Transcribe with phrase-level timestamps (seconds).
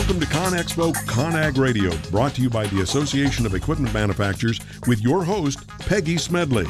[0.00, 5.02] Welcome to ConExpo ConAg Radio, brought to you by the Association of Equipment Manufacturers with
[5.02, 6.64] your host, Peggy Smedley.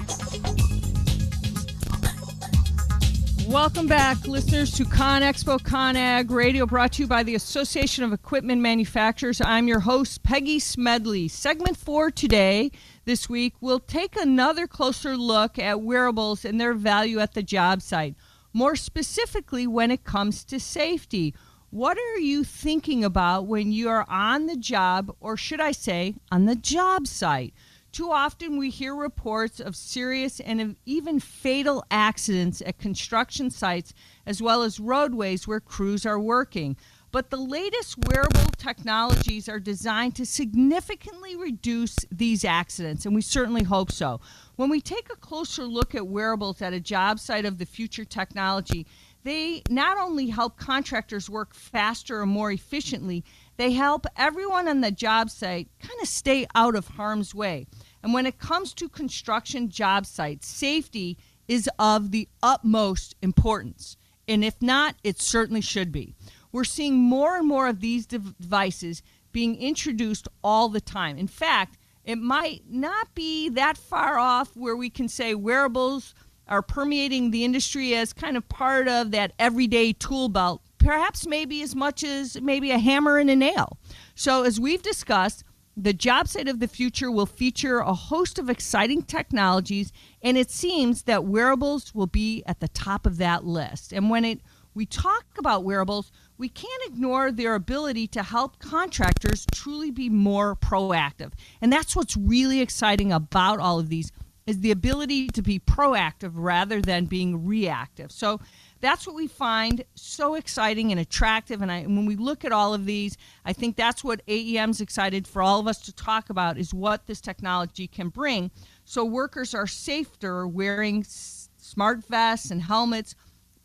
[3.47, 8.61] Welcome back, listeners, to ConExpo ConAg Radio, brought to you by the Association of Equipment
[8.63, 9.41] Manufacturers.
[9.41, 11.29] I'm your host, Peggy Smedley.
[11.29, 12.73] Segment four today,
[13.05, 17.81] this week, we'll take another closer look at wearables and their value at the job
[17.81, 18.17] site.
[18.53, 21.33] More specifically, when it comes to safety.
[21.73, 26.17] What are you thinking about when you are on the job, or should I say,
[26.33, 27.55] on the job site?
[27.93, 33.95] Too often we hear reports of serious and even fatal accidents at construction sites
[34.27, 36.77] as well as roadways where crews are working.
[37.13, 43.65] But the latest wearable technologies are designed to significantly reduce these accidents, and we certainly
[43.65, 44.21] hope so.
[44.57, 48.05] When we take a closer look at wearables at a job site of the future
[48.05, 48.87] technology,
[49.23, 53.25] they not only help contractors work faster and more efficiently,
[53.57, 57.67] they help everyone on the job site kind of stay out of harm's way.
[58.03, 61.19] And when it comes to construction job sites, safety
[61.49, 63.97] is of the utmost importance.
[64.27, 66.15] And if not, it certainly should be.
[66.53, 71.19] We're seeing more and more of these devices being introduced all the time.
[71.19, 76.15] In fact, it might not be that far off where we can say wearables
[76.51, 81.63] are permeating the industry as kind of part of that everyday tool belt, perhaps maybe
[81.63, 83.79] as much as maybe a hammer and a nail.
[84.15, 85.45] So, as we've discussed,
[85.77, 90.51] the job site of the future will feature a host of exciting technologies, and it
[90.51, 93.93] seems that wearables will be at the top of that list.
[93.93, 94.41] And when it
[94.75, 100.55] we talk about wearables, we can't ignore their ability to help contractors truly be more
[100.55, 101.33] proactive.
[101.61, 104.13] And that's what's really exciting about all of these
[104.51, 108.11] is the ability to be proactive rather than being reactive.
[108.11, 108.41] So
[108.81, 111.63] that's what we find so exciting and attractive.
[111.63, 115.29] And, I, when we look at all of these, I think that's what AEM's excited
[115.29, 118.51] for all of us to talk about is what this technology can bring.
[118.85, 123.15] So workers are safer wearing s- smart vests and helmets,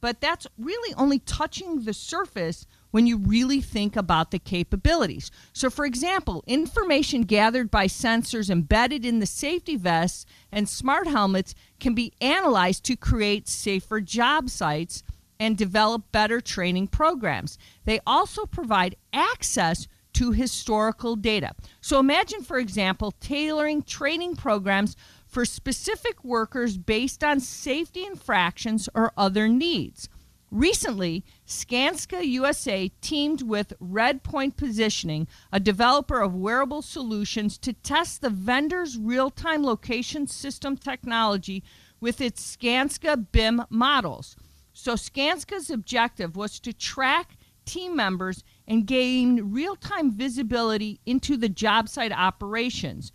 [0.01, 5.29] but that's really only touching the surface when you really think about the capabilities.
[5.51, 11.53] So, for example, information gathered by sensors embedded in the safety vests and smart helmets
[11.77, 15.03] can be analyzed to create safer job sites
[15.41, 17.57] and develop better training programs.
[17.83, 21.51] They also provide access to historical data.
[21.81, 24.95] So, imagine, for example, tailoring training programs
[25.27, 30.07] for specific workers based on safety infractions or other needs.
[30.55, 38.29] Recently, Skanska USA teamed with Redpoint Positioning, a developer of wearable solutions, to test the
[38.29, 41.61] vendor's real time location system technology
[41.99, 44.37] with its Skanska BIM models.
[44.71, 47.35] So, Skanska's objective was to track
[47.65, 53.11] team members and gain real time visibility into the job site operations.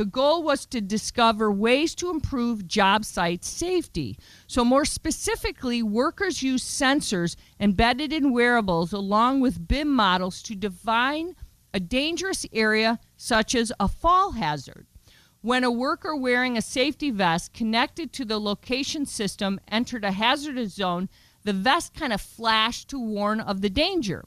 [0.00, 4.16] The goal was to discover ways to improve job site safety.
[4.46, 11.36] So, more specifically, workers use sensors embedded in wearables along with BIM models to define
[11.74, 14.86] a dangerous area such as a fall hazard.
[15.42, 20.72] When a worker wearing a safety vest connected to the location system entered a hazardous
[20.72, 21.10] zone,
[21.44, 24.24] the vest kind of flashed to warn of the danger.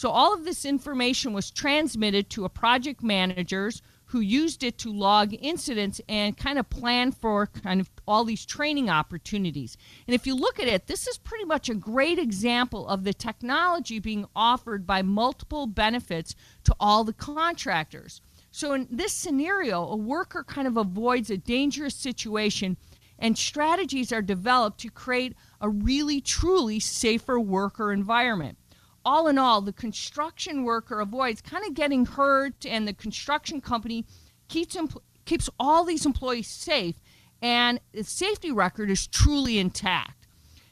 [0.00, 4.90] So, all of this information was transmitted to a project managers who used it to
[4.90, 9.76] log incidents and kind of plan for kind of all these training opportunities.
[10.06, 13.12] And if you look at it, this is pretty much a great example of the
[13.12, 16.34] technology being offered by multiple benefits
[16.64, 18.22] to all the contractors.
[18.50, 22.78] So in this scenario, a worker kind of avoids a dangerous situation
[23.18, 28.56] and strategies are developed to create a really truly safer worker environment
[29.04, 34.04] all in all, the construction worker avoids kind of getting hurt, and the construction company
[34.48, 34.76] keeps
[35.24, 36.96] keeps all these employees safe,
[37.40, 40.26] and the safety record is truly intact.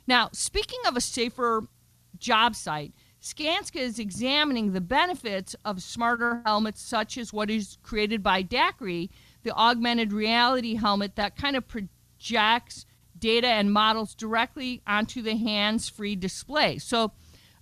[0.07, 1.69] Now, speaking of a safer
[2.19, 8.23] job site, Skanska is examining the benefits of smarter helmets, such as what is created
[8.23, 9.11] by DAQRI,
[9.43, 12.87] the augmented reality helmet that kind of projects
[13.19, 16.79] data and models directly onto the hands free display.
[16.79, 17.13] So,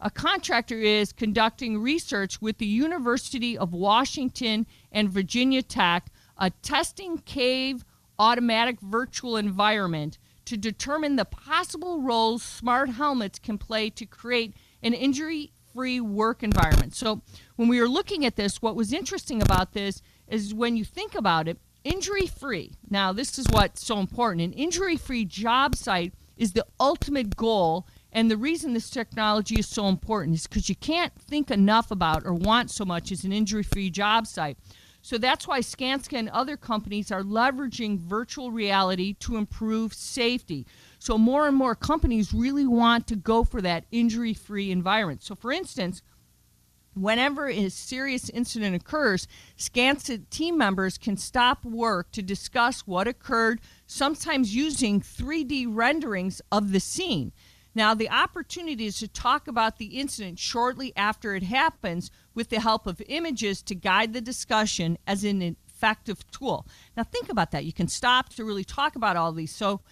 [0.00, 6.06] a contractor is conducting research with the University of Washington and Virginia Tech,
[6.38, 7.84] a testing cave
[8.18, 14.94] automatic virtual environment to determine the possible roles smart helmets can play to create an
[14.94, 16.94] injury free work environment.
[16.94, 17.20] So,
[17.56, 21.14] when we were looking at this, what was interesting about this is when you think
[21.14, 22.72] about it, injury free.
[22.88, 24.42] Now, this is what's so important.
[24.42, 27.86] An injury free job site is the ultimate goal
[28.16, 32.24] And the reason this technology is so important is because you can't think enough about
[32.24, 34.56] or want so much as an injury free job site.
[35.02, 40.66] So that's why Skanska and other companies are leveraging virtual reality to improve safety.
[40.98, 45.22] So more and more companies really want to go for that injury free environment.
[45.22, 46.00] So, for instance,
[46.94, 49.28] whenever a serious incident occurs,
[49.58, 56.72] Skanska team members can stop work to discuss what occurred, sometimes using 3D renderings of
[56.72, 57.32] the scene.
[57.76, 62.58] Now, the opportunity is to talk about the incident shortly after it happens with the
[62.58, 66.66] help of images to guide the discussion as an effective tool.
[66.96, 67.66] Now, think about that.
[67.66, 69.54] You can stop to really talk about all these.
[69.54, 69.82] So,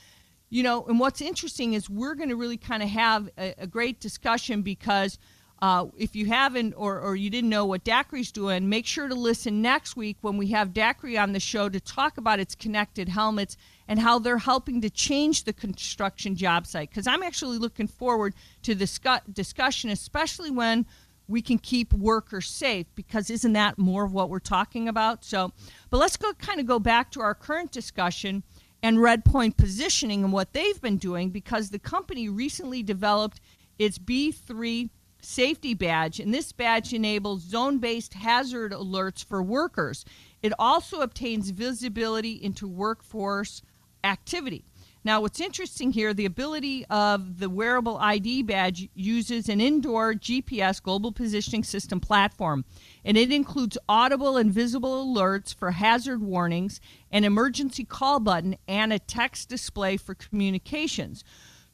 [0.48, 3.66] you know, and what's interesting is we're going to really kind of have a, a
[3.66, 5.18] great discussion because
[5.62, 9.14] uh, if you haven't or, or you didn't know what DAQRI's doing, make sure to
[9.14, 13.08] listen next week when we have DAQRI on the show to talk about its connected
[13.08, 13.56] helmets
[13.86, 16.90] and how they're helping to change the construction job site.
[16.90, 18.98] Because I'm actually looking forward to this
[19.32, 20.86] discussion, especially when
[21.28, 25.52] we can keep workers safe because isn't that more of what we're talking about so
[25.88, 28.42] but let's go kind of go back to our current discussion
[28.82, 33.40] and redpoint positioning and what they've been doing because the company recently developed
[33.78, 34.90] its b3
[35.24, 40.04] safety badge, and this badge enables zone based hazard alerts for workers.
[40.42, 43.62] It also obtains visibility into workforce
[44.02, 44.64] activity.
[45.06, 50.82] Now, what's interesting here, the ability of the wearable ID badge uses an indoor GPS
[50.82, 52.64] global positioning system platform,
[53.04, 56.80] and it includes audible and visible alerts for hazard warnings,
[57.10, 61.22] an emergency call button, and a text display for communications.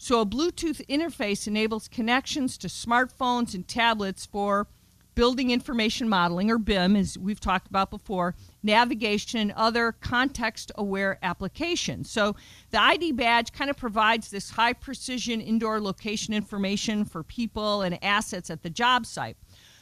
[0.02, 4.66] So, a Bluetooth interface enables connections to smartphones and tablets for
[5.14, 11.18] building information modeling, or BIM, as we've talked about before, navigation, and other context aware
[11.22, 12.10] applications.
[12.10, 12.34] So,
[12.70, 18.02] the ID badge kind of provides this high precision indoor location information for people and
[18.02, 19.36] assets at the job site.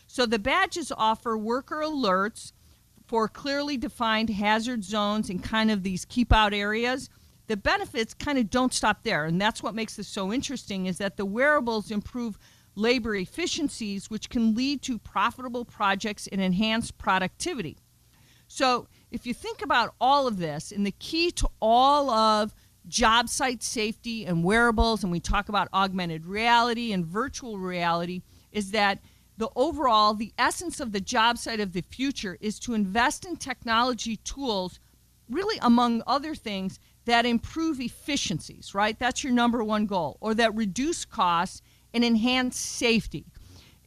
[0.08, 2.50] So, the badges offer worker alerts
[3.06, 7.08] for clearly defined hazard zones and kind of these keep out areas
[7.48, 10.98] the benefits kind of don't stop there and that's what makes this so interesting is
[10.98, 12.38] that the wearables improve
[12.78, 17.76] labor efficiencies which can lead to profitable projects and enhanced productivity.
[18.46, 22.54] So if you think about all of this and the key to all of
[22.86, 28.22] job site safety and wearables and we talk about augmented reality and virtual reality
[28.52, 29.00] is that
[29.36, 33.36] the overall the essence of the job site of the future is to invest in
[33.36, 34.80] technology tools
[35.28, 36.78] really among other things
[37.08, 38.98] that improve efficiencies, right?
[38.98, 41.62] That's your number one goal, or that reduce costs
[41.94, 43.24] and enhance safety.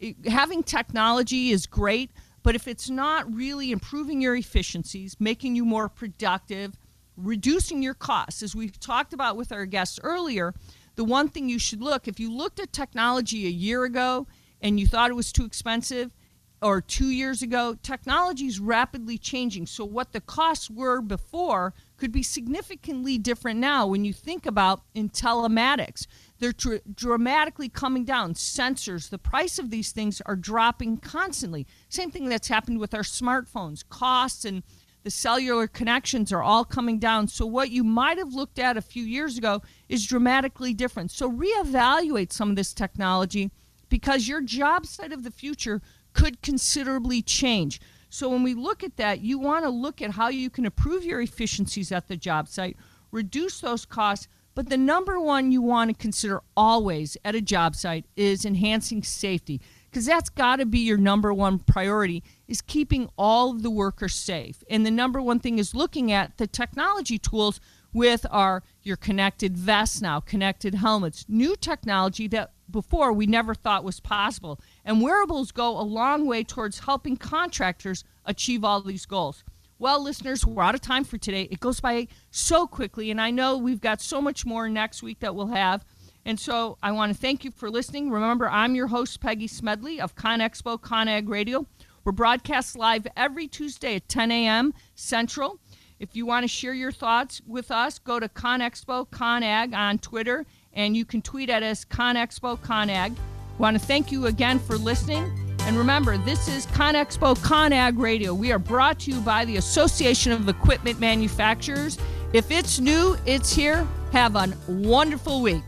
[0.01, 2.11] Eh, having technology is great,
[2.43, 6.73] but if it's not really improving your efficiencies, making you more productive,
[7.15, 10.53] reducing your costs, as we've talked about with our guests earlier,
[10.95, 14.27] the one thing you should look if you looked at technology a year ago
[14.61, 16.11] and you thought it was too expensive,
[16.61, 19.65] or two years ago, technology is rapidly changing.
[19.65, 24.83] So, what the costs were before could be significantly different now when you think about
[24.93, 26.05] in telematics.
[26.39, 28.35] They're dr- dramatically coming down.
[28.35, 31.65] Sensors, the price of these things are dropping constantly.
[31.89, 33.83] Same thing that's happened with our smartphones.
[33.89, 34.61] Costs and
[35.03, 37.27] the cellular connections are all coming down.
[37.27, 41.09] So, what you might have looked at a few years ago is dramatically different.
[41.09, 43.49] So, reevaluate some of this technology
[43.89, 45.81] because your job site of the future
[46.13, 47.79] could considerably change.
[48.09, 51.05] So when we look at that, you want to look at how you can improve
[51.05, 52.77] your efficiencies at the job site,
[53.11, 57.75] reduce those costs, but the number one you want to consider always at a job
[57.75, 63.09] site is enhancing safety because that's got to be your number one priority is keeping
[63.17, 64.63] all of the workers safe.
[64.69, 67.59] And the number one thing is looking at the technology tools
[67.93, 73.83] with our your connected vests now, connected helmets, new technology that before we never thought
[73.83, 74.59] was possible.
[74.85, 79.43] And wearables go a long way towards helping contractors achieve all these goals.
[79.77, 81.47] Well, listeners, we're out of time for today.
[81.49, 85.19] It goes by so quickly, and I know we've got so much more next week
[85.19, 85.83] that we'll have.
[86.23, 88.11] And so I want to thank you for listening.
[88.11, 91.65] Remember, I'm your host, Peggy Smedley of ConExpo ConAg Radio.
[92.03, 94.73] We're broadcast live every Tuesday at 10 a.m.
[94.93, 95.59] Central.
[96.01, 100.47] If you want to share your thoughts with us, go to ConExpo ConAg on Twitter
[100.73, 103.15] and you can tweet at us ConExpo ConAg.
[103.59, 105.31] Want to thank you again for listening.
[105.59, 108.33] And remember, this is ConExpo ConAg Radio.
[108.33, 111.99] We are brought to you by the Association of Equipment Manufacturers.
[112.33, 113.87] If it's new, it's here.
[114.11, 115.61] Have a wonderful week.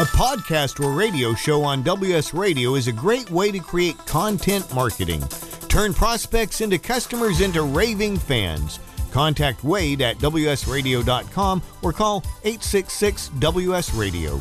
[0.00, 4.66] A podcast or radio show on WS Radio is a great way to create content
[4.74, 5.22] marketing.
[5.68, 8.80] Turn prospects into customers into raving fans.
[9.10, 14.40] Contact Wade at WSRadio.com or call 866 WS Radio.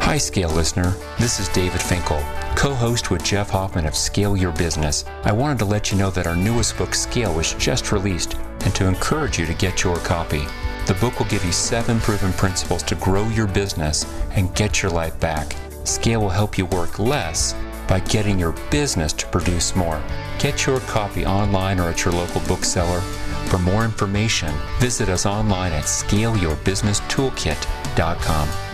[0.00, 0.94] Hi, Scale listener.
[1.18, 2.24] This is David Finkel,
[2.56, 5.04] co host with Jeff Hoffman of Scale Your Business.
[5.24, 8.74] I wanted to let you know that our newest book, Scale, was just released and
[8.74, 10.44] to encourage you to get your copy.
[10.86, 14.92] The book will give you seven proven principles to grow your business and get your
[14.92, 15.56] life back.
[15.84, 17.54] Scale will help you work less
[17.88, 20.02] by getting your business to produce more.
[20.38, 23.00] Get your copy online or at your local bookseller.
[23.48, 28.73] For more information, visit us online at scaleyourbusinesstoolkit.com.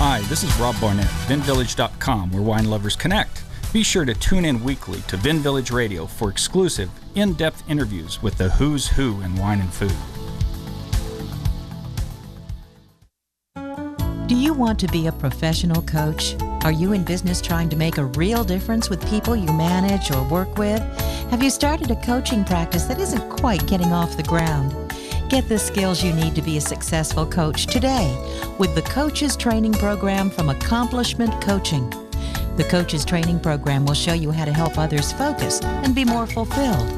[0.00, 3.42] Hi, this is Rob Barnett, VinVillage.com, where wine lovers connect.
[3.72, 8.22] Be sure to tune in weekly to Vin Village Radio for exclusive, in depth interviews
[8.22, 9.92] with the who's who in wine and food.
[14.28, 16.36] Do you want to be a professional coach?
[16.62, 20.22] Are you in business trying to make a real difference with people you manage or
[20.28, 20.80] work with?
[21.32, 24.87] Have you started a coaching practice that isn't quite getting off the ground?
[25.28, 28.16] Get the skills you need to be a successful coach today
[28.58, 31.90] with the Coaches Training Program from Accomplishment Coaching.
[32.56, 36.26] The Coaches Training Program will show you how to help others focus and be more
[36.26, 36.97] fulfilled.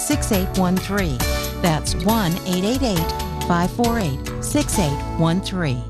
[0.00, 1.18] 6813.
[1.62, 2.98] That's 1 888
[3.46, 5.89] 548 6813.